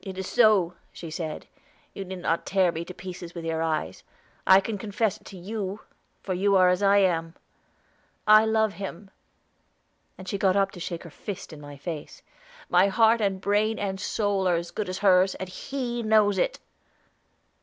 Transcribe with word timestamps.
"It 0.00 0.16
is 0.16 0.26
so," 0.28 0.76
she 0.94 1.10
said; 1.10 1.46
"you 1.92 2.06
need 2.06 2.20
not 2.20 2.46
tear 2.46 2.72
me 2.72 2.86
to 2.86 2.94
pieces 2.94 3.34
with 3.34 3.44
your 3.44 3.60
eyes, 3.60 4.02
I 4.46 4.60
can 4.60 4.78
confess 4.78 5.18
it 5.20 5.26
to 5.26 5.36
you, 5.36 5.80
for 6.22 6.32
you 6.32 6.56
are 6.56 6.70
as 6.70 6.82
I 6.82 6.96
am. 7.00 7.34
I 8.26 8.46
love 8.46 8.72
him!" 8.72 9.10
And 10.16 10.26
she 10.26 10.38
got 10.38 10.56
up 10.56 10.70
to 10.70 10.80
shake 10.80 11.02
her 11.02 11.10
fist 11.10 11.52
in 11.52 11.60
my 11.60 11.76
face. 11.76 12.22
"My 12.70 12.86
heart 12.88 13.20
and 13.20 13.42
brain 13.42 13.78
and 13.78 14.00
soul 14.00 14.48
are 14.48 14.56
as 14.56 14.70
good 14.70 14.88
as 14.88 15.00
hers, 15.00 15.34
and 15.34 15.50
he 15.50 16.02
knows 16.02 16.38
it." 16.38 16.58